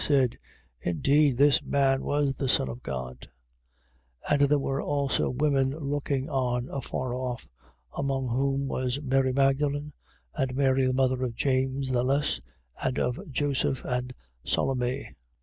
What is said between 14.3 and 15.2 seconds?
Salome, 15:41.